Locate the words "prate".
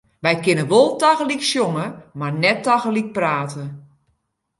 3.15-3.65